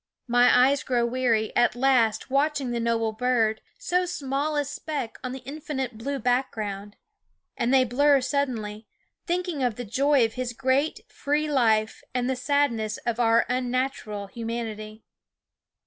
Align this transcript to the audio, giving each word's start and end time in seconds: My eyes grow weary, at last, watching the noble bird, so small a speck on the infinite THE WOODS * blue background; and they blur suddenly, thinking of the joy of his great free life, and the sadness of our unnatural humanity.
My 0.27 0.67
eyes 0.69 0.81
grow 0.81 1.05
weary, 1.05 1.55
at 1.55 1.75
last, 1.75 2.31
watching 2.31 2.71
the 2.71 2.79
noble 2.79 3.11
bird, 3.11 3.61
so 3.77 4.07
small 4.07 4.55
a 4.55 4.65
speck 4.65 5.19
on 5.23 5.31
the 5.31 5.43
infinite 5.45 5.91
THE 5.91 5.93
WOODS 5.97 6.03
* 6.03 6.03
blue 6.05 6.17
background; 6.19 6.95
and 7.55 7.71
they 7.71 7.83
blur 7.83 8.19
suddenly, 8.19 8.87
thinking 9.27 9.61
of 9.61 9.75
the 9.75 9.85
joy 9.85 10.25
of 10.25 10.33
his 10.33 10.53
great 10.53 11.01
free 11.07 11.47
life, 11.47 12.01
and 12.15 12.27
the 12.27 12.35
sadness 12.35 12.97
of 13.05 13.19
our 13.19 13.45
unnatural 13.47 14.25
humanity. 14.25 15.03